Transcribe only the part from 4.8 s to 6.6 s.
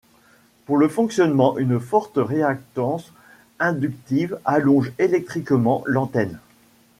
électriquement l'antenne.